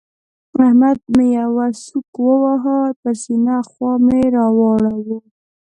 [0.63, 5.17] احمد مې يوه سوک وواهه؛ پر سپينه خوا مې را واړاوو.